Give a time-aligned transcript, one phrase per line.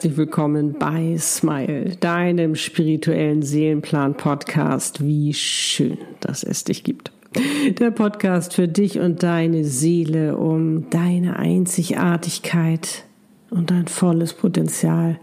[0.00, 5.04] herzlich willkommen bei Smile, deinem spirituellen Seelenplan-Podcast.
[5.04, 7.12] Wie schön, dass es dich gibt.
[7.78, 13.04] Der Podcast für dich und deine Seele, um deine Einzigartigkeit
[13.50, 15.20] und dein volles Potenzial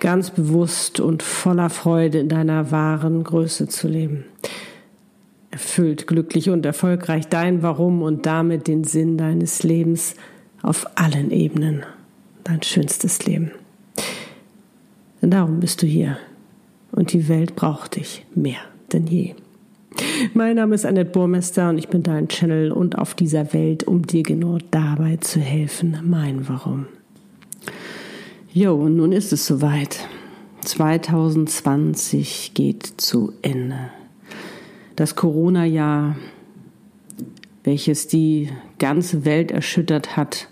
[0.00, 4.26] ganz bewusst und voller Freude in deiner wahren Größe zu leben.
[5.50, 10.14] Erfüllt, glücklich und erfolgreich dein Warum und damit den Sinn deines Lebens
[10.60, 11.84] auf allen Ebenen
[12.44, 13.50] dein schönstes Leben.
[15.22, 16.18] Denn darum bist du hier
[16.90, 18.60] und die Welt braucht dich mehr
[18.92, 19.34] denn je.
[20.34, 24.06] Mein Name ist Annette Burmester und ich bin dein Channel und auf dieser Welt, um
[24.06, 26.86] dir genau dabei zu helfen, mein Warum.
[28.52, 30.08] Jo, und nun ist es soweit.
[30.62, 33.90] 2020 geht zu Ende.
[34.96, 36.16] Das Corona-Jahr,
[37.64, 40.48] welches die ganze Welt erschüttert hat,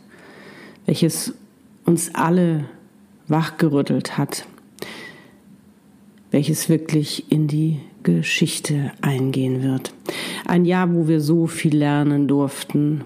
[0.87, 1.35] welches
[1.85, 2.65] uns alle
[3.29, 4.47] wachgerüttelt hat,
[6.31, 9.93] welches wirklich in die Geschichte eingehen wird.
[10.47, 13.03] Ein Jahr, wo wir so viel lernen durften,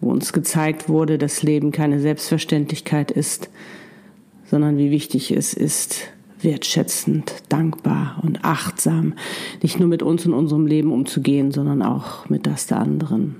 [0.00, 3.48] wo uns gezeigt wurde, dass Leben keine Selbstverständlichkeit ist,
[4.44, 6.08] sondern wie wichtig es ist,
[6.40, 9.14] wertschätzend, dankbar und achtsam,
[9.62, 13.36] nicht nur mit uns und unserem Leben umzugehen, sondern auch mit das der anderen.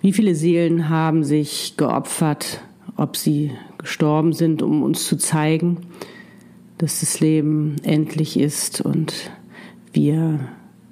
[0.00, 2.62] Wie viele Seelen haben sich geopfert,
[2.96, 5.78] ob sie gestorben sind, um uns zu zeigen,
[6.82, 9.30] dass das Leben endlich ist und
[9.92, 10.40] wir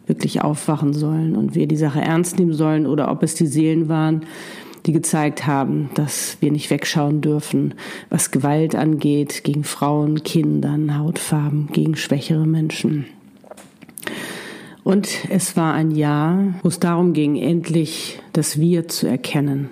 [0.06, 3.88] wirklich aufwachen sollen und wir die Sache ernst nehmen sollen oder ob es die Seelen
[3.88, 4.24] waren,
[4.86, 7.74] die gezeigt haben, dass wir nicht wegschauen dürfen,
[8.08, 13.06] was Gewalt angeht gegen Frauen, Kindern, Hautfarben, gegen schwächere Menschen.
[14.84, 19.70] Und es war ein Jahr, wo es darum ging, endlich das Wir zu erkennen.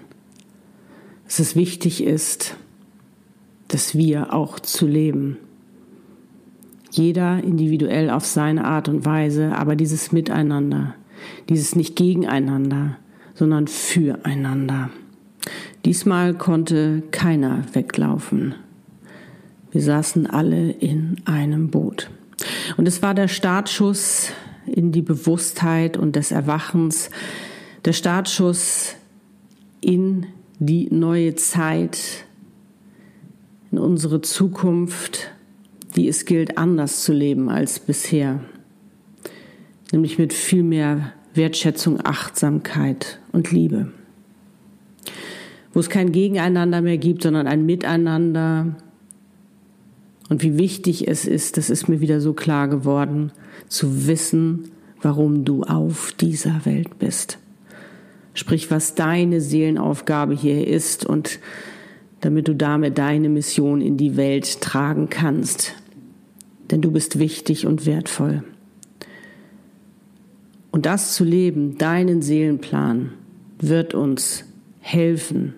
[1.26, 2.56] Dass es wichtig ist,
[3.68, 5.36] das Wir auch zu leben.
[6.98, 10.94] Jeder individuell auf seine Art und Weise, aber dieses Miteinander,
[11.48, 12.96] dieses nicht gegeneinander,
[13.34, 14.90] sondern füreinander.
[15.84, 18.56] Diesmal konnte keiner weglaufen.
[19.70, 22.10] Wir saßen alle in einem Boot.
[22.76, 24.32] Und es war der Startschuss
[24.66, 27.10] in die Bewusstheit und des Erwachens,
[27.84, 28.96] der Startschuss
[29.80, 30.26] in
[30.58, 32.24] die neue Zeit,
[33.70, 35.30] in unsere Zukunft,
[35.98, 38.40] die es gilt, anders zu leben als bisher.
[39.90, 43.90] Nämlich mit viel mehr Wertschätzung, Achtsamkeit und Liebe.
[45.72, 48.76] Wo es kein Gegeneinander mehr gibt, sondern ein Miteinander.
[50.28, 53.32] Und wie wichtig es ist, das ist mir wieder so klar geworden,
[53.66, 54.70] zu wissen,
[55.02, 57.38] warum du auf dieser Welt bist.
[58.34, 61.40] Sprich, was deine Seelenaufgabe hier ist und
[62.20, 65.74] damit du damit deine Mission in die Welt tragen kannst.
[66.70, 68.42] Denn du bist wichtig und wertvoll.
[70.70, 73.12] Und das zu leben, deinen Seelenplan,
[73.60, 74.44] wird uns
[74.80, 75.54] helfen,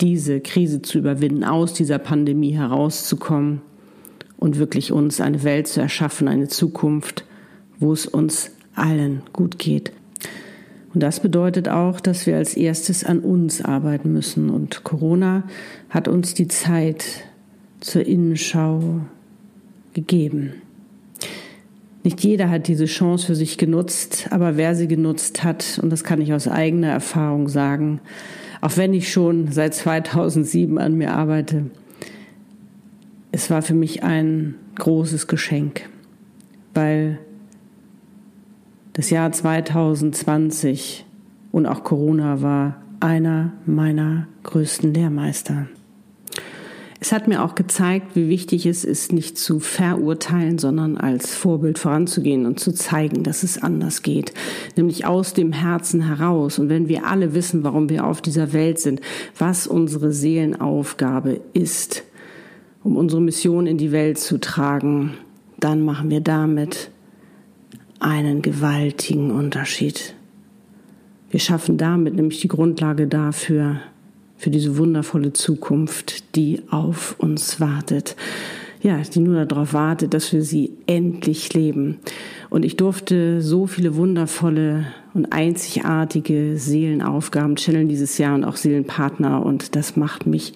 [0.00, 3.60] diese Krise zu überwinden, aus dieser Pandemie herauszukommen
[4.38, 7.24] und wirklich uns eine Welt zu erschaffen, eine Zukunft,
[7.78, 9.92] wo es uns allen gut geht.
[10.92, 14.48] Und das bedeutet auch, dass wir als erstes an uns arbeiten müssen.
[14.48, 15.42] Und Corona
[15.90, 17.04] hat uns die Zeit
[17.80, 19.00] zur Innenschau
[19.94, 20.54] gegeben.
[22.02, 26.04] Nicht jeder hat diese Chance für sich genutzt, aber wer sie genutzt hat, und das
[26.04, 28.00] kann ich aus eigener Erfahrung sagen,
[28.60, 31.70] auch wenn ich schon seit 2007 an mir arbeite,
[33.32, 35.88] es war für mich ein großes Geschenk,
[36.74, 37.18] weil
[38.92, 41.04] das Jahr 2020
[41.52, 45.68] und auch Corona war einer meiner größten Lehrmeister.
[47.04, 51.78] Es hat mir auch gezeigt, wie wichtig es ist, nicht zu verurteilen, sondern als Vorbild
[51.78, 54.32] voranzugehen und zu zeigen, dass es anders geht,
[54.74, 56.58] nämlich aus dem Herzen heraus.
[56.58, 59.02] Und wenn wir alle wissen, warum wir auf dieser Welt sind,
[59.38, 62.04] was unsere Seelenaufgabe ist,
[62.82, 65.12] um unsere Mission in die Welt zu tragen,
[65.60, 66.90] dann machen wir damit
[68.00, 70.14] einen gewaltigen Unterschied.
[71.28, 73.80] Wir schaffen damit nämlich die Grundlage dafür,
[74.44, 78.14] für diese wundervolle Zukunft, die auf uns wartet.
[78.82, 81.96] Ja, die nur darauf wartet, dass wir sie endlich leben.
[82.50, 89.46] Und ich durfte so viele wundervolle und einzigartige Seelenaufgaben channeln dieses Jahr und auch Seelenpartner.
[89.46, 90.52] Und das macht mich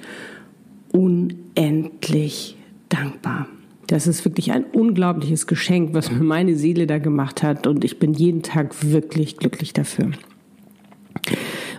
[0.92, 2.58] unendlich
[2.90, 3.48] dankbar.
[3.86, 7.66] Das ist wirklich ein unglaubliches Geschenk, was mir meine Seele da gemacht hat.
[7.66, 10.10] Und ich bin jeden Tag wirklich glücklich dafür.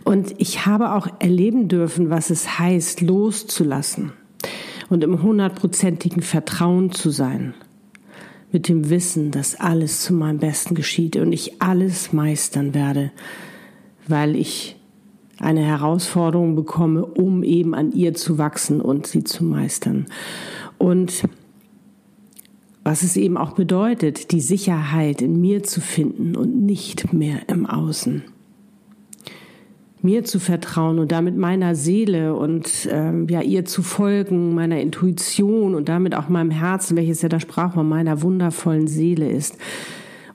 [0.09, 4.11] Und ich habe auch erleben dürfen, was es heißt, loszulassen.
[4.89, 7.53] und im hundertprozentigen Vertrauen zu sein,
[8.51, 13.11] mit dem Wissen, dass alles zu meinem Besten geschieht und ich alles meistern werde,
[14.07, 14.77] weil ich
[15.37, 20.07] eine Herausforderung bekomme, um eben an ihr zu wachsen und sie zu meistern.
[20.79, 21.25] Und
[22.83, 27.67] was es eben auch bedeutet, die Sicherheit in mir zu finden und nicht mehr im
[27.67, 28.23] Außen.
[30.01, 35.75] Mir zu vertrauen und damit meiner Seele und ähm, ja ihr zu folgen, meiner Intuition
[35.75, 39.57] und damit auch meinem Herzen, welches ja der Sprachrohr meiner wundervollen Seele ist.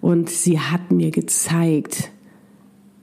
[0.01, 2.11] Und sie hat mir gezeigt,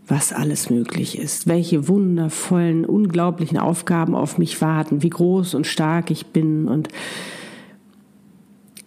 [0.07, 6.11] was alles möglich ist, welche wundervollen, unglaublichen Aufgaben auf mich warten, wie groß und stark
[6.11, 6.89] ich bin und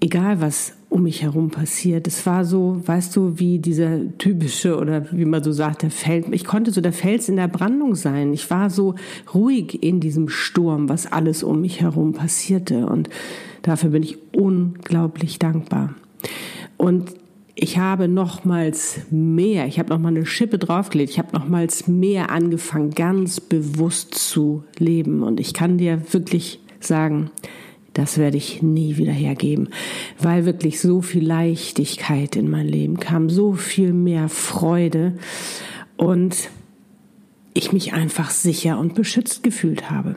[0.05, 2.07] egal was um mich herum passiert.
[2.07, 6.27] Es war so, weißt du, wie dieser typische oder wie man so sagt, der Fels.
[6.31, 8.33] Ich konnte so der Fels in der Brandung sein.
[8.33, 8.95] Ich war so
[9.35, 12.87] ruhig in diesem Sturm, was alles um mich herum passierte.
[12.87, 13.09] Und
[13.63, 15.95] dafür bin ich unglaublich dankbar.
[16.77, 17.15] Und
[17.57, 22.91] ich habe nochmals mehr, ich habe nochmal eine Schippe draufgelegt, ich habe nochmals mehr angefangen,
[22.91, 25.23] ganz bewusst zu leben.
[25.23, 27.31] Und ich kann dir wirklich sagen,
[27.95, 29.69] das werde ich nie wieder hergeben,
[30.21, 35.15] weil wirklich so viel Leichtigkeit in mein Leben kam, so viel mehr Freude
[35.97, 36.51] und
[37.55, 40.17] ich mich einfach sicher und beschützt gefühlt habe.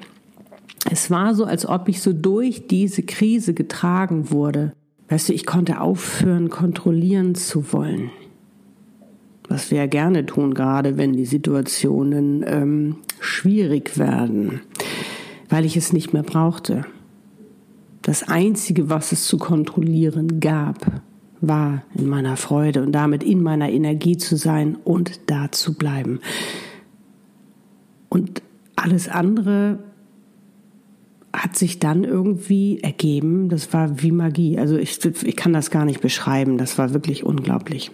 [0.90, 4.74] Es war so, als ob ich so durch diese Krise getragen wurde.
[5.10, 8.10] Weißt du, ich konnte aufhören, kontrollieren zu wollen.
[9.48, 14.62] Was wir ja gerne tun, gerade wenn die Situationen ähm, schwierig werden,
[15.50, 16.86] weil ich es nicht mehr brauchte.
[18.08, 21.02] Das Einzige, was es zu kontrollieren gab,
[21.42, 26.22] war in meiner Freude und damit in meiner Energie zu sein und da zu bleiben.
[28.08, 28.42] Und
[28.78, 29.80] alles andere
[31.34, 33.50] hat sich dann irgendwie ergeben.
[33.50, 34.58] Das war wie Magie.
[34.58, 36.58] Also ich, ich kann das gar nicht beschreiben.
[36.58, 37.92] Das war wirklich unglaublich.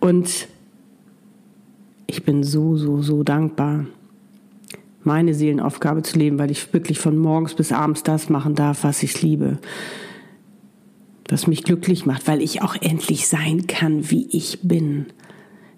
[0.00, 0.48] Und
[2.08, 3.86] ich bin so, so, so dankbar,
[5.04, 9.02] meine Seelenaufgabe zu leben, weil ich wirklich von morgens bis abends das machen darf, was
[9.02, 9.58] ich liebe.
[11.28, 15.06] Was mich glücklich macht, weil ich auch endlich sein kann, wie ich bin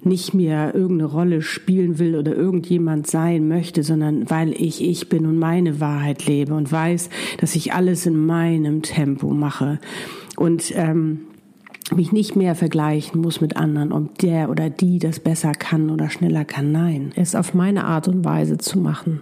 [0.06, 5.26] nicht mehr irgendeine Rolle spielen will oder irgendjemand sein möchte, sondern weil ich ich bin
[5.26, 9.78] und meine Wahrheit lebe und weiß, dass ich alles in meinem Tempo mache
[10.36, 11.20] und ähm,
[11.92, 16.08] mich nicht mehr vergleichen muss mit anderen, ob der oder die das besser kann oder
[16.08, 16.72] schneller kann.
[16.72, 19.20] Nein, es auf meine Art und Weise zu machen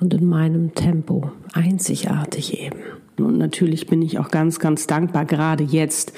[0.00, 2.78] und in meinem Tempo, einzigartig eben.
[3.18, 6.12] Und natürlich bin ich auch ganz, ganz dankbar, gerade jetzt,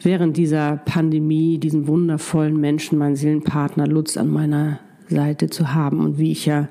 [0.00, 6.00] während dieser Pandemie diesen wundervollen Menschen, meinen Seelenpartner Lutz an meiner Seite zu haben.
[6.00, 6.68] Und wie ich ja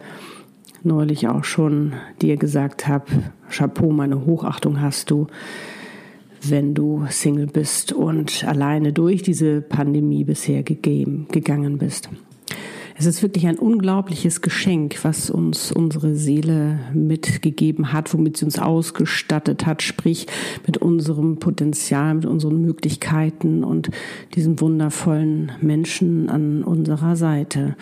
[0.84, 3.06] neulich auch schon dir gesagt habe,
[3.50, 5.28] Chapeau, meine Hochachtung hast du,
[6.42, 12.10] wenn du Single bist und alleine durch diese Pandemie bisher gegeben, gegangen bist.
[12.98, 18.60] Es ist wirklich ein unglaubliches Geschenk, was uns unsere Seele mitgegeben hat, womit sie uns
[18.60, 20.28] ausgestattet hat, sprich
[20.68, 23.90] mit unserem Potenzial, mit unseren Möglichkeiten und
[24.36, 27.76] diesen wundervollen Menschen an unserer Seite.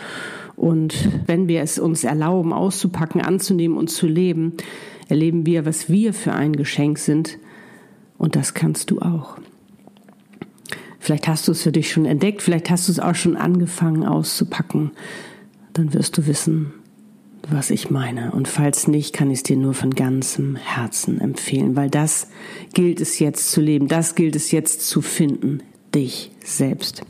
[0.56, 4.54] Und wenn wir es uns erlauben, auszupacken, anzunehmen und zu leben,
[5.10, 7.40] erleben wir, was wir für ein Geschenk sind.
[8.20, 9.40] Und das kannst du auch.
[11.00, 14.06] Vielleicht hast du es für dich schon entdeckt, vielleicht hast du es auch schon angefangen
[14.06, 14.92] auszupacken.
[15.74, 16.74] Dann wirst du wissen,
[17.50, 18.32] was ich meine.
[18.32, 22.30] Und falls nicht, kann ich es dir nur von ganzem Herzen empfehlen, weil das
[22.74, 25.64] gilt es jetzt zu leben, das gilt es jetzt zu finden,
[25.96, 27.02] dich selbst.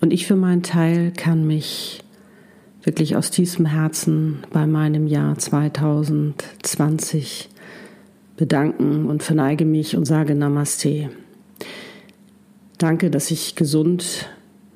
[0.00, 2.02] Und ich für meinen Teil kann mich
[2.82, 7.50] wirklich aus tiefstem Herzen bei meinem Jahr 2020
[8.36, 11.10] bedanken und verneige mich und sage Namaste.
[12.78, 14.28] Danke, dass ich gesund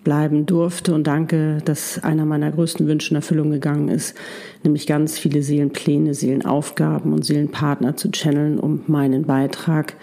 [0.05, 4.17] bleiben durfte und danke, dass einer meiner größten Wünsche in Erfüllung gegangen ist,
[4.63, 9.97] nämlich ganz viele Seelenpläne, Seelenaufgaben und Seelenpartner zu channeln, um meinen Beitrag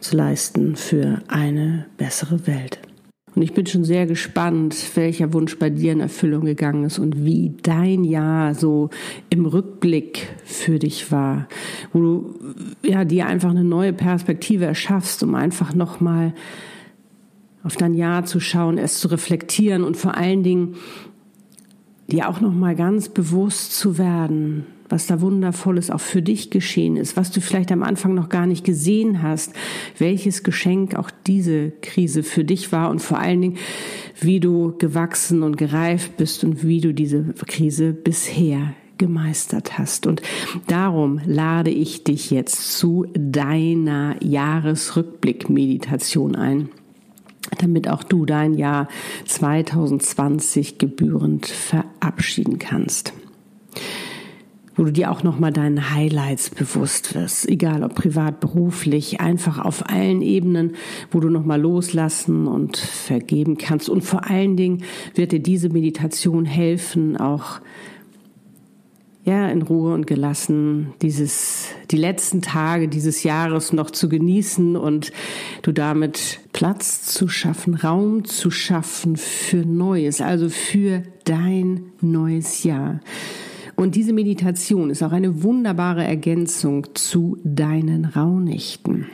[0.00, 2.80] zu leisten für eine bessere Welt.
[3.36, 7.22] Und ich bin schon sehr gespannt, welcher Wunsch bei dir in Erfüllung gegangen ist und
[7.22, 8.88] wie dein Jahr so
[9.28, 11.46] im Rückblick für dich war,
[11.92, 12.34] wo du
[12.82, 16.32] ja dir einfach eine neue Perspektive erschaffst, um einfach noch mal
[17.62, 20.76] auf dein Jahr zu schauen, es zu reflektieren und vor allen Dingen
[22.08, 26.96] dir auch noch mal ganz bewusst zu werden, was da wundervolles auch für dich geschehen
[26.96, 29.52] ist, was du vielleicht am Anfang noch gar nicht gesehen hast,
[29.98, 33.56] welches Geschenk auch diese Krise für dich war und vor allen Dingen,
[34.20, 40.06] wie du gewachsen und gereift bist und wie du diese Krise bisher gemeistert hast.
[40.06, 40.22] Und
[40.68, 46.68] darum lade ich dich jetzt zu deiner Jahresrückblick-Meditation ein
[47.58, 48.88] damit auch du dein Jahr
[49.26, 53.12] 2020 gebührend verabschieden kannst
[54.76, 59.88] wo du dir auch nochmal deinen Highlights bewusst wirst, egal ob privat, beruflich, einfach auf
[59.88, 60.76] allen Ebenen,
[61.10, 63.88] wo du nochmal loslassen und vergeben kannst.
[63.88, 67.60] Und vor allen Dingen wird dir diese Meditation helfen, auch
[69.24, 75.10] ja, in Ruhe und gelassen dieses, die letzten Tage dieses Jahres noch zu genießen und
[75.62, 83.00] du damit Platz zu schaffen, Raum zu schaffen für Neues, also für dein neues Jahr.
[83.76, 89.06] Und diese Meditation ist auch eine wunderbare Ergänzung zu deinen Rauhnächten.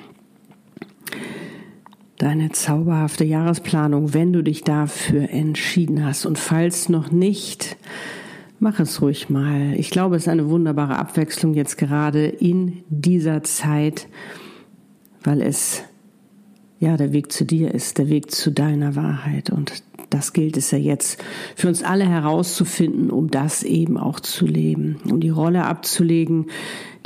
[2.18, 6.24] Deine zauberhafte Jahresplanung, wenn du dich dafür entschieden hast.
[6.24, 7.76] Und falls noch nicht,
[8.60, 9.74] mach es ruhig mal.
[9.76, 14.06] Ich glaube, es ist eine wunderbare Abwechslung jetzt gerade in dieser Zeit,
[15.24, 15.82] weil es
[16.78, 19.50] ja der Weg zu dir ist, der Weg zu deiner Wahrheit.
[19.50, 21.22] Und das gilt es ja jetzt
[21.56, 26.46] für uns alle herauszufinden, um das eben auch zu leben, um die Rolle abzulegen,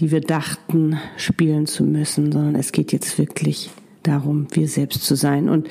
[0.00, 3.70] die wir dachten spielen zu müssen, sondern es geht jetzt wirklich
[4.02, 5.48] darum, wir selbst zu sein.
[5.48, 5.68] Und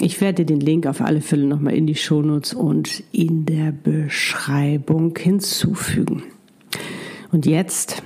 [0.00, 5.16] ich werde den Link auf alle Fälle nochmal in die Shownotes und in der Beschreibung
[5.16, 6.22] hinzufügen.
[7.30, 8.02] Und jetzt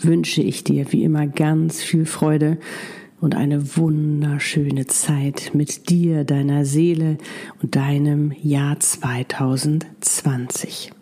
[0.00, 2.58] wünsche ich dir wie immer ganz viel Freude
[3.20, 7.18] und eine wunderschöne Zeit mit dir, deiner Seele
[7.62, 10.92] und deinem Jahr 2020.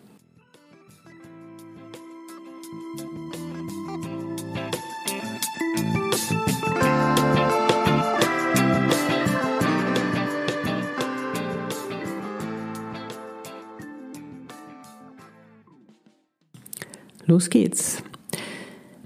[17.25, 18.03] Los geht's.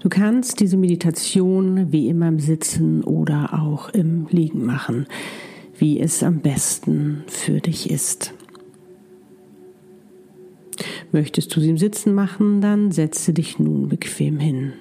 [0.08, 5.06] Du kannst diese Meditation wie immer im Sitzen oder auch im Liegen machen,
[5.78, 8.34] wie es am besten für dich ist.
[11.12, 14.72] Möchtest du sie im Sitzen machen, dann setze dich nun bequem hin.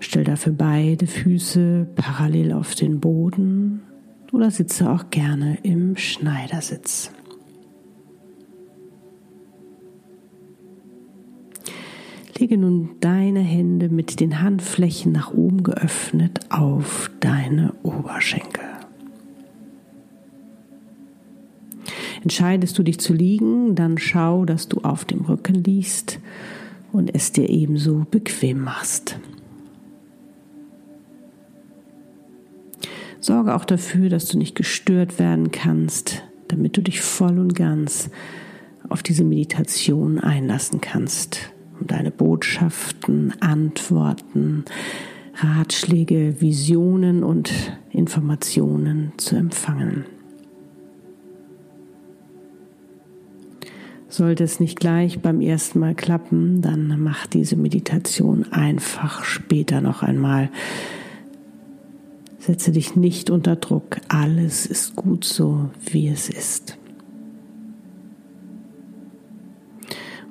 [0.00, 3.82] Stell dafür beide Füße parallel auf den Boden
[4.32, 7.12] oder sitze auch gerne im Schneidersitz.
[12.38, 18.62] Lege nun deine Hände mit den Handflächen nach oben geöffnet auf deine Oberschenkel.
[22.22, 26.20] Entscheidest du dich zu liegen, dann schau, dass du auf dem Rücken liegst
[26.92, 29.18] und es dir ebenso bequem machst.
[33.18, 38.10] Sorge auch dafür, dass du nicht gestört werden kannst, damit du dich voll und ganz
[38.88, 41.52] auf diese Meditation einlassen kannst
[41.86, 44.64] deine Botschaften, Antworten,
[45.34, 47.52] Ratschläge, Visionen und
[47.90, 50.04] Informationen zu empfangen.
[54.08, 60.02] Sollte es nicht gleich beim ersten Mal klappen, dann mach diese Meditation einfach später noch
[60.02, 60.50] einmal.
[62.38, 63.98] Setze dich nicht unter Druck.
[64.08, 66.77] Alles ist gut so, wie es ist.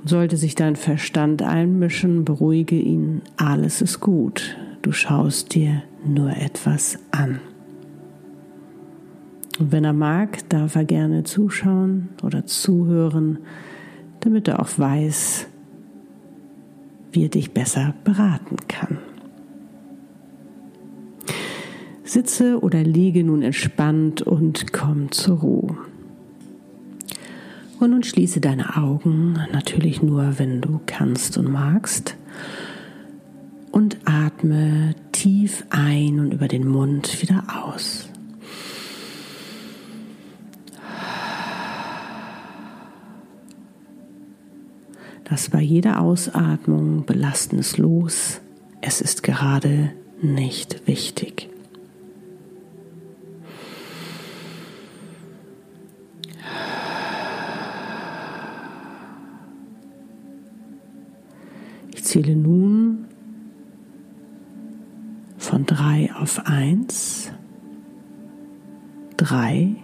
[0.08, 6.98] Sollte sich dein Verstand einmischen, beruhige ihn, alles ist gut, du schaust dir nur etwas
[7.12, 7.42] an.
[9.60, 13.40] Und wenn er mag, darf er gerne zuschauen oder zuhören,
[14.22, 15.48] damit er auch weiß,
[17.12, 19.00] wie er dich besser beraten kann.
[22.06, 25.78] Sitze oder liege nun entspannt und komm zur Ruhe.
[27.80, 32.16] Und nun schließe deine Augen, natürlich nur, wenn du kannst und magst.
[33.72, 38.10] Und atme tief ein und über den Mund wieder aus.
[45.30, 48.40] Lass bei jeder Ausatmung Belastendes los.
[48.82, 49.92] Es ist gerade
[50.22, 51.50] nicht wichtig.
[62.18, 63.06] Zähle nun
[65.38, 67.32] von drei auf eins.
[69.18, 69.76] Drei,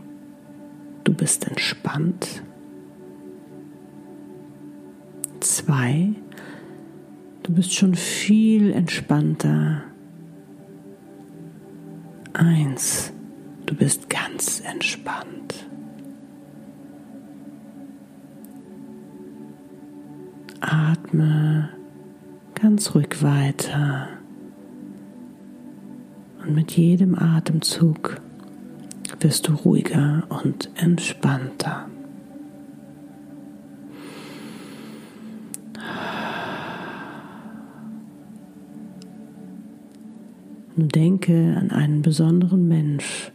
[1.03, 2.43] du bist entspannt.
[5.41, 6.13] Zwei,
[7.43, 9.83] du bist schon viel entspannter.
[12.33, 13.13] Eins,
[13.67, 15.67] du bist ganz entspannt.
[20.61, 21.82] atme
[22.63, 24.07] ganz ruhig weiter.
[26.41, 28.21] Und mit jedem Atemzug
[29.19, 31.89] wirst du ruhiger und entspannter.
[40.77, 43.33] Nun denke an einen besonderen Mensch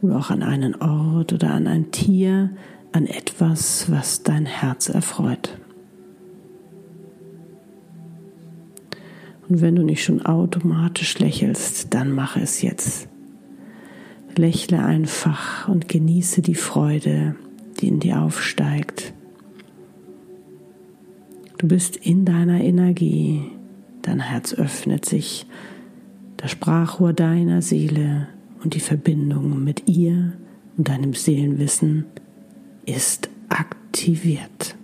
[0.00, 2.50] oder auch an einen Ort oder an ein Tier,
[2.92, 5.58] an etwas, was dein Herz erfreut.
[9.50, 13.08] Und wenn du nicht schon automatisch lächelst, dann mache es jetzt.
[14.36, 17.34] Lächle einfach und genieße die Freude,
[17.80, 19.12] die in dir aufsteigt.
[21.58, 23.42] Du bist in deiner Energie,
[24.02, 25.46] dein Herz öffnet sich,
[26.36, 28.28] das Sprachrohr deiner Seele
[28.62, 30.32] und die Verbindung mit ihr
[30.76, 32.06] und deinem Seelenwissen
[32.86, 34.76] ist aktiviert.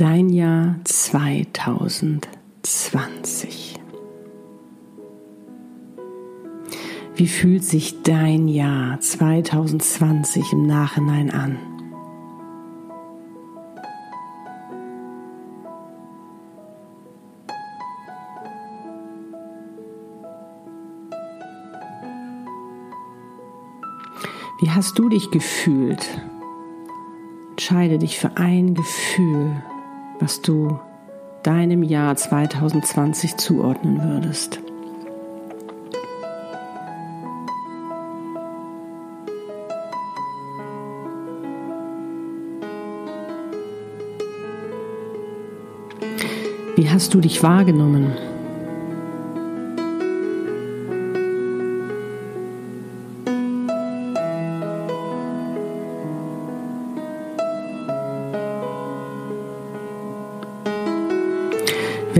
[0.00, 3.78] Dein Jahr 2020.
[7.14, 11.58] Wie fühlt sich dein Jahr 2020 im Nachhinein an?
[24.60, 26.08] Wie hast du dich gefühlt?
[27.50, 29.62] Entscheide dich für ein Gefühl,
[30.20, 30.78] was du
[31.42, 34.60] deinem Jahr 2020 zuordnen würdest.
[46.76, 48.12] Wie hast du dich wahrgenommen?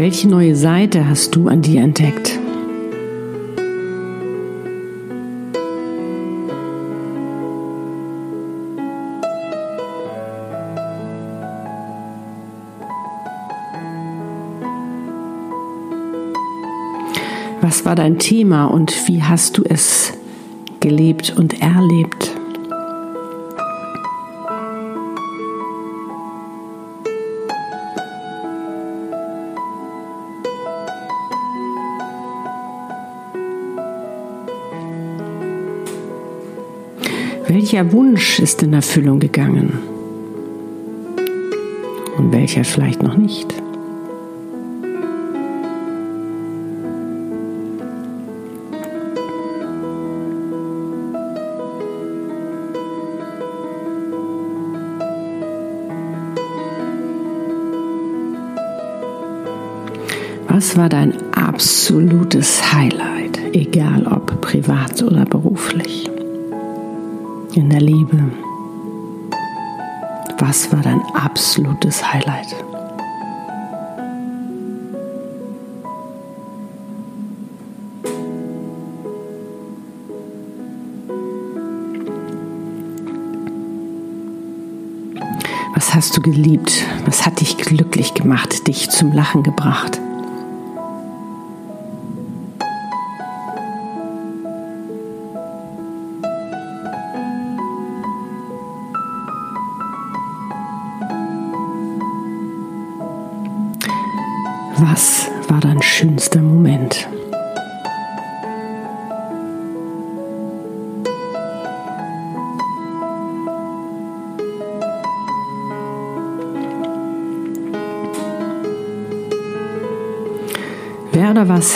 [0.01, 2.39] Welche neue Seite hast du an dir entdeckt?
[17.61, 20.15] Was war dein Thema und wie hast du es
[20.81, 22.40] gelebt und erlebt?
[37.53, 39.73] Welcher Wunsch ist in Erfüllung gegangen?
[42.17, 43.53] Und welcher vielleicht noch nicht?
[60.47, 66.10] Was war dein absolutes Highlight, egal ob privat oder beruflich?
[67.57, 68.33] In der Liebe.
[70.39, 72.55] Was war dein absolutes Highlight?
[85.75, 86.85] Was hast du geliebt?
[87.05, 90.00] Was hat dich glücklich gemacht, dich zum Lachen gebracht?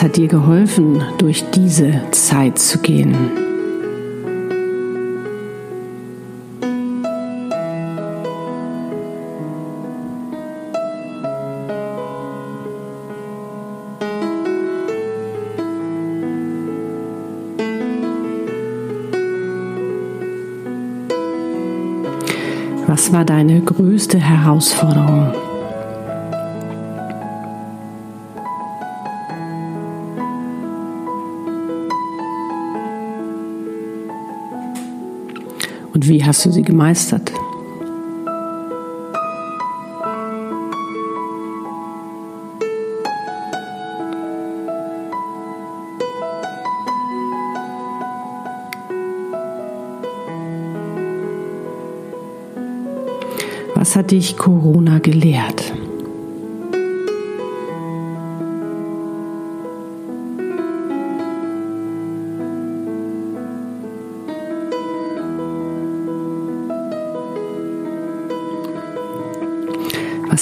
[0.05, 3.17] Hat dir geholfen, durch diese Zeit zu gehen?
[22.87, 25.33] Was war deine größte Herausforderung?
[36.07, 37.33] Wie hast du sie gemeistert?
[53.75, 55.73] Was hat dich Corona gelehrt?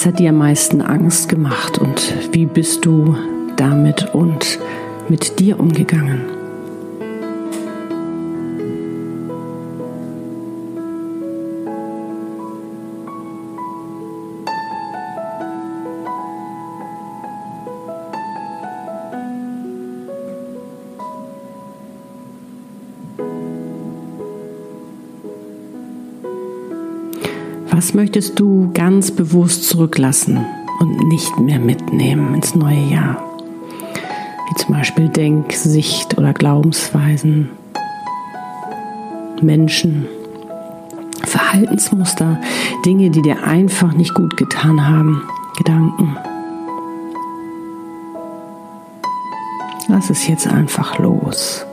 [0.05, 3.15] Hat dir am meisten Angst gemacht und wie bist du
[3.55, 4.59] damit und
[5.07, 6.42] mit dir umgegangen?
[27.83, 30.39] Was möchtest du ganz bewusst zurücklassen
[30.79, 33.21] und nicht mehr mitnehmen ins neue Jahr?
[33.93, 37.49] Wie zum Beispiel Denk-, Sicht- oder Glaubensweisen,
[39.41, 40.07] Menschen,
[41.25, 42.39] Verhaltensmuster,
[42.85, 45.21] Dinge, die dir einfach nicht gut getan haben,
[45.57, 46.15] Gedanken.
[49.89, 51.65] Lass es jetzt einfach los.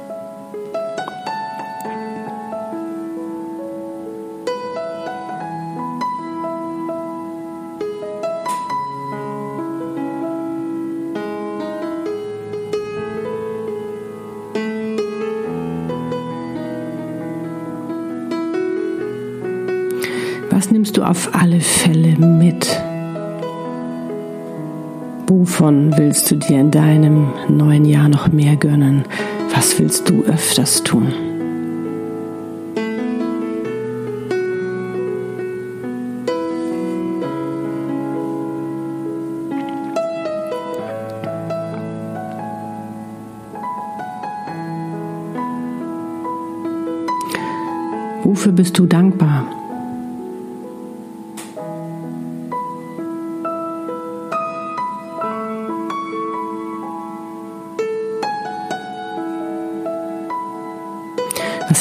[25.40, 29.06] Wovon willst du dir in deinem neuen Jahr noch mehr gönnen?
[29.54, 31.14] Was willst du öfters tun?
[48.24, 49.59] Wofür bist du dankbar?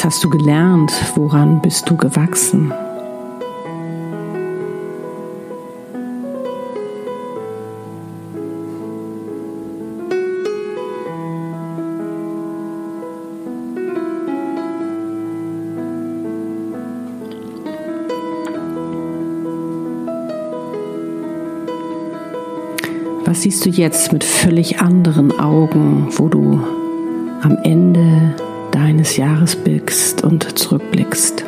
[0.00, 0.90] Was hast du gelernt?
[1.14, 2.72] Woran bist du gewachsen?
[23.26, 26.58] Was siehst du jetzt mit völlig anderen Augen, wo du
[27.42, 28.34] am Ende
[28.80, 31.44] deines Jahres bist und zurückblickst.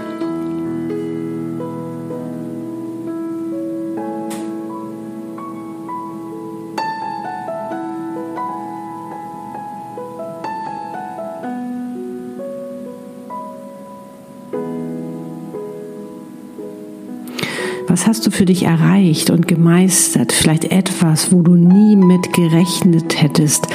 [17.89, 20.33] Was hast du für dich erreicht und gemeistert?
[20.33, 23.69] Vielleicht etwas, wo du nie mit gerechnet hättest,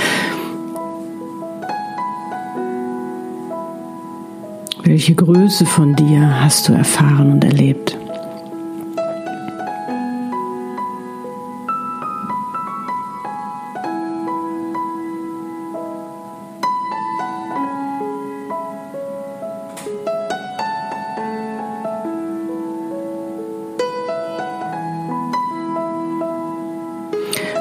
[4.97, 7.95] Welche Größe von dir hast du erfahren und erlebt?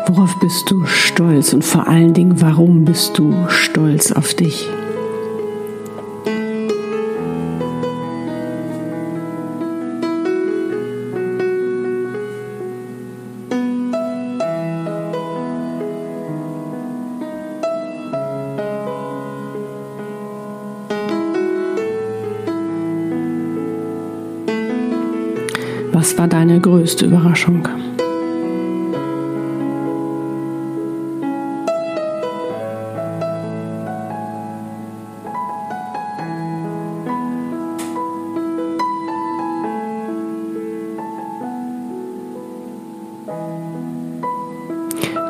[0.07, 4.71] Worauf bist du stolz und vor allen Dingen, warum bist du stolz auf dich?
[26.07, 27.67] Was war deine größte Überraschung?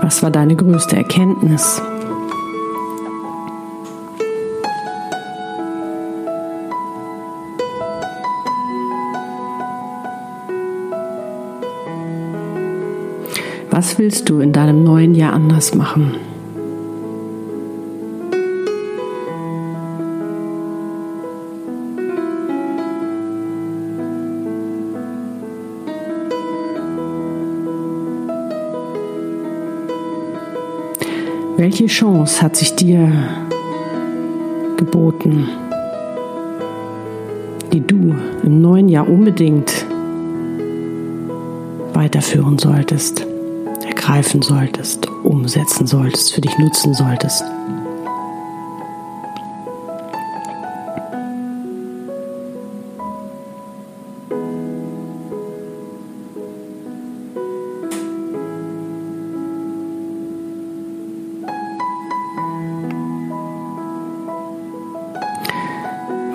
[0.02, 1.80] Was war deine größte Erkenntnis?
[13.86, 16.16] Was willst du in deinem neuen Jahr anders machen?
[31.56, 33.08] Welche Chance hat sich dir
[34.76, 35.48] geboten,
[37.72, 39.86] die du im neuen Jahr unbedingt
[41.94, 43.25] weiterführen solltest,
[44.06, 47.42] ergreifen solltest, umsetzen solltest, für dich nutzen solltest.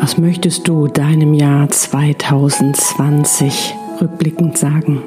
[0.02, 5.02] Was möchtest du deinem Jahr 2020 rückblickend sagen?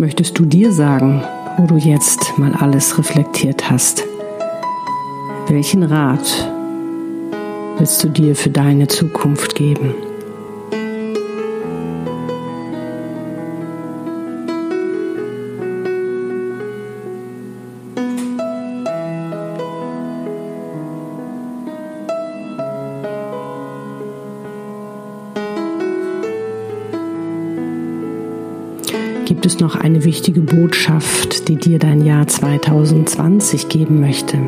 [0.00, 1.24] Möchtest du dir sagen,
[1.56, 4.04] wo du jetzt mal alles reflektiert hast?
[5.48, 6.48] Welchen Rat
[7.78, 9.94] willst du dir für deine Zukunft geben?
[29.60, 34.38] Noch eine wichtige Botschaft, die dir dein Jahr 2020 geben möchte?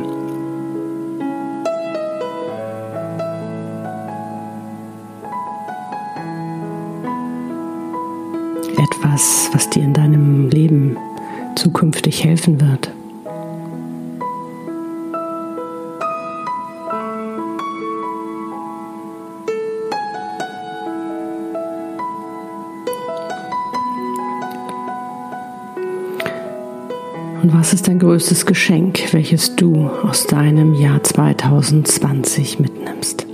[27.71, 33.29] Was ist dein größtes Geschenk, welches du aus deinem Jahr 2020 mitnimmst?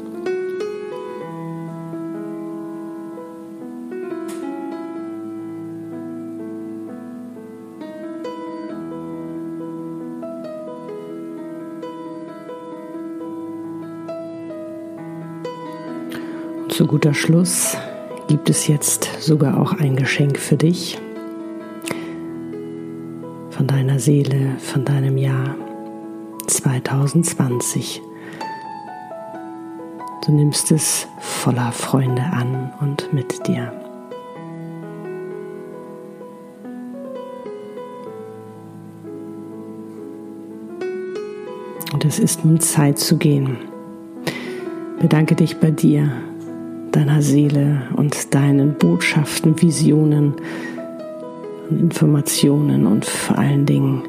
[16.69, 17.75] zu guter Schluss
[18.29, 20.99] gibt es jetzt sogar auch ein Geschenk für dich
[23.57, 25.57] von deiner Seele, von deinem Jahr
[26.47, 28.03] 2020.
[30.27, 33.73] Du nimmst es voller Freunde an und mit dir.
[41.95, 43.57] Und es ist nun Zeit zu gehen.
[45.01, 46.11] Bedanke dich bei dir
[46.93, 50.35] deiner Seele und deinen Botschaften, Visionen
[51.71, 54.03] und Informationen und vor allen Dingen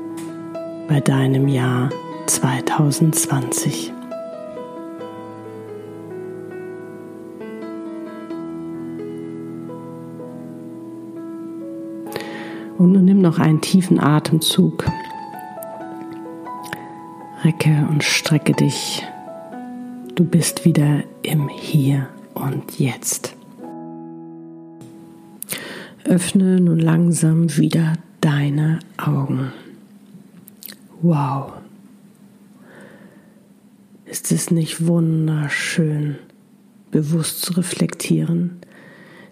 [0.88, 1.90] bei deinem Jahr
[2.28, 3.94] 2020.
[12.78, 14.86] Und nun nimm noch einen tiefen Atemzug.
[17.44, 19.04] Recke und strecke dich.
[20.16, 23.37] Du bist wieder im Hier und jetzt.
[26.08, 29.52] Öffne nun langsam wieder deine Augen.
[31.02, 31.52] Wow.
[34.06, 36.16] Ist es nicht wunderschön,
[36.92, 38.62] bewusst zu reflektieren,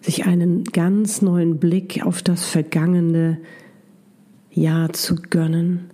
[0.02, 3.40] sich einen ganz neuen Blick auf das vergangene
[4.52, 5.92] Jahr zu gönnen,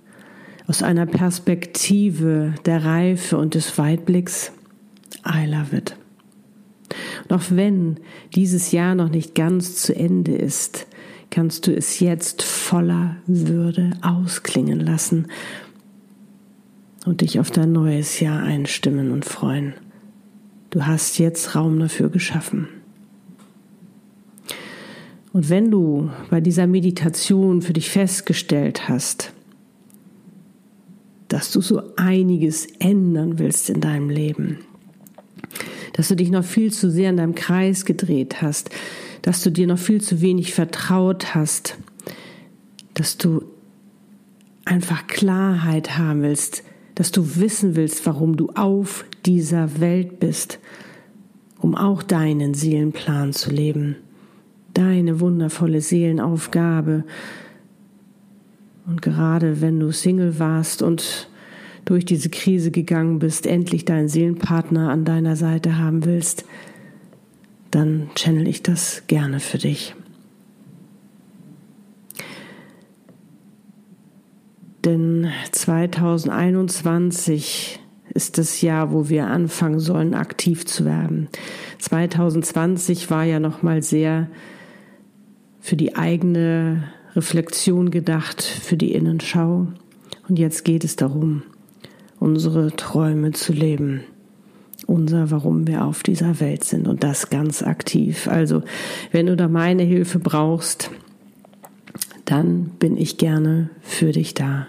[0.66, 4.52] aus einer Perspektive der Reife und des Weitblicks?
[5.28, 5.96] I love it.
[7.32, 7.98] Auch wenn
[8.36, 10.88] dieses Jahr noch nicht ganz zu Ende ist,
[11.30, 15.28] kannst du es jetzt voller Würde ausklingen lassen
[17.06, 19.74] und dich auf dein neues Jahr einstimmen und freuen.
[20.72, 22.68] Du hast jetzt Raum dafür geschaffen.
[25.32, 29.32] Und wenn du bei dieser Meditation für dich festgestellt hast,
[31.30, 34.60] dass du so einiges ändern willst in deinem Leben,
[35.94, 38.70] dass du dich noch viel zu sehr in deinem Kreis gedreht hast,
[39.22, 41.78] dass du dir noch viel zu wenig vertraut hast,
[42.94, 43.44] dass du
[44.66, 46.64] einfach Klarheit haben willst,
[46.96, 50.60] dass du wissen willst, warum du auf dieser Welt bist,
[51.60, 53.96] um auch deinen Seelenplan zu leben,
[54.74, 57.04] deine wundervolle Seelenaufgabe.
[58.88, 61.30] Und gerade wenn du Single warst und
[61.86, 66.46] durch diese Krise gegangen bist, endlich deinen Seelenpartner an deiner Seite haben willst,
[67.72, 69.96] dann channel ich das gerne für dich.
[74.84, 77.80] Denn 2021
[78.14, 81.30] ist das Jahr, wo wir anfangen sollen, aktiv zu werden.
[81.80, 84.28] 2020 war ja noch mal sehr
[85.60, 86.84] für die eigene
[87.16, 89.68] Reflexion gedacht für die Innenschau.
[90.28, 91.44] Und jetzt geht es darum,
[92.22, 94.02] unsere Träume zu leben.
[94.86, 98.28] Unser, warum wir auf dieser Welt sind und das ganz aktiv.
[98.28, 98.62] Also,
[99.12, 100.92] wenn du da meine Hilfe brauchst,
[102.26, 104.68] dann bin ich gerne für dich da.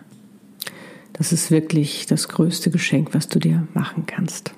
[1.12, 4.54] Das ist wirklich das größte Geschenk, was du dir machen kannst.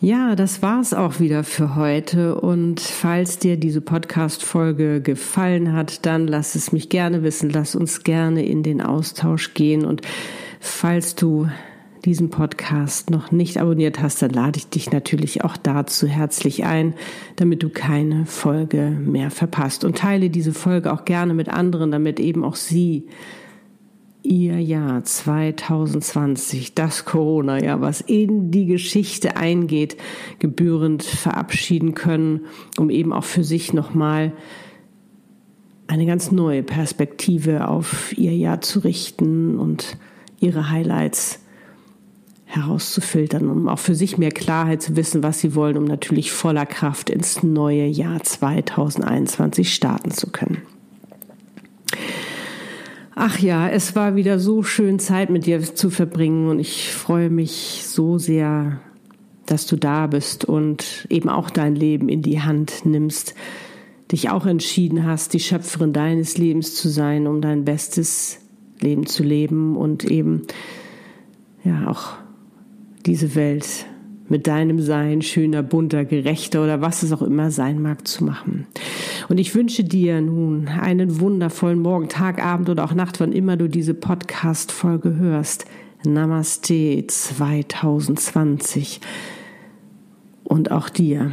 [0.00, 2.40] Ja, das war's auch wieder für heute.
[2.40, 7.50] Und falls dir diese Podcast-Folge gefallen hat, dann lass es mich gerne wissen.
[7.50, 9.84] Lass uns gerne in den Austausch gehen.
[9.84, 10.02] Und
[10.60, 11.48] falls du
[12.04, 16.94] diesen Podcast noch nicht abonniert hast, dann lade ich dich natürlich auch dazu herzlich ein,
[17.36, 19.84] damit du keine Folge mehr verpasst.
[19.84, 23.06] Und teile diese Folge auch gerne mit anderen, damit eben auch sie
[24.22, 29.96] ihr Jahr 2020, das Corona-Jahr, was in die Geschichte eingeht,
[30.38, 32.46] gebührend verabschieden können,
[32.78, 34.32] um eben auch für sich nochmal
[35.86, 39.96] eine ganz neue Perspektive auf ihr Jahr zu richten und
[40.40, 41.38] ihre Highlights
[42.46, 46.66] herauszufiltern, um auch für sich mehr Klarheit zu wissen, was sie wollen, um natürlich voller
[46.66, 50.62] Kraft ins neue Jahr 2021 starten zu können.
[53.14, 57.30] Ach ja, es war wieder so schön, Zeit mit dir zu verbringen und ich freue
[57.30, 58.80] mich so sehr,
[59.46, 63.34] dass du da bist und eben auch dein Leben in die Hand nimmst,
[64.10, 68.38] dich auch entschieden hast, die Schöpferin deines Lebens zu sein, um dein bestes
[68.80, 70.42] Leben zu leben und eben
[71.64, 72.14] ja auch
[73.06, 73.86] diese Welt
[74.28, 78.66] mit deinem Sein schöner, bunter, gerechter oder was es auch immer sein mag zu machen.
[79.28, 83.56] Und ich wünsche dir nun einen wundervollen Morgen, Tag, Abend oder auch Nacht, wann immer
[83.56, 85.64] du diese Podcast-Folge hörst.
[86.04, 89.00] Namaste 2020.
[90.44, 91.32] Und auch dir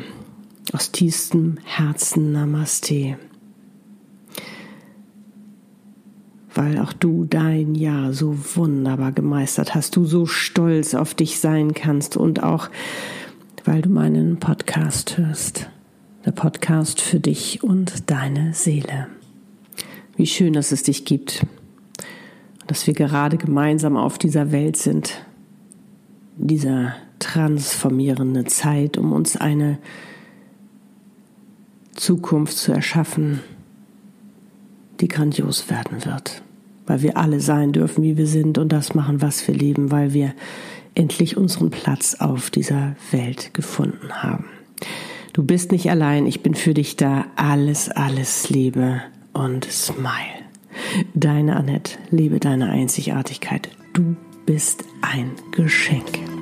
[0.74, 3.18] aus tiefstem Herzen Namaste.
[6.58, 11.76] Weil auch du dein Jahr so wunderbar gemeistert hast, du so stolz auf dich sein
[11.76, 12.72] kannst und auch
[13.64, 15.70] weil du meinen Podcast hörst.
[16.26, 19.06] Der Podcast für dich und deine Seele.
[20.16, 21.46] Wie schön, dass es dich gibt.
[22.66, 25.28] Dass wir gerade gemeinsam auf dieser Welt sind,
[26.38, 29.78] dieser transformierende Zeit, um uns eine
[31.94, 33.42] Zukunft zu erschaffen,
[35.02, 36.42] die grandios werden wird,
[36.88, 40.14] weil wir alle sein dürfen, wie wir sind und das machen, was wir lieben, weil
[40.14, 40.34] wir
[40.96, 44.46] endlich unseren Platz auf dieser Welt gefunden haben.
[45.34, 47.26] Du bist nicht allein, ich bin für dich da.
[47.36, 50.48] Alles, alles Liebe und Smile.
[51.14, 53.70] Deine Annette, lebe deine Einzigartigkeit.
[53.94, 56.37] Du bist ein Geschenk.